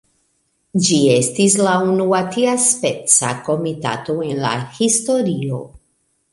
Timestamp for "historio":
4.81-5.65